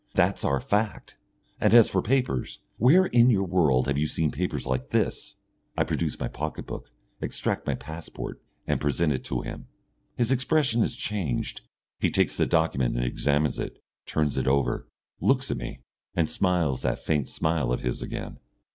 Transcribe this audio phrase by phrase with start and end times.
[0.15, 1.15] That's our fact.
[1.59, 2.59] And as for papers!
[2.77, 5.35] Where in your world have you seen papers like this?"
[5.77, 6.89] I produce my pocket book,
[7.21, 9.67] extract my passport, and present it to him.
[10.17, 11.61] His expression has changed.
[11.99, 13.77] He takes the document and examines it,
[14.07, 14.87] turns it over,
[15.19, 15.81] looks at me,
[16.15, 18.39] and smiles that faint smile of his again.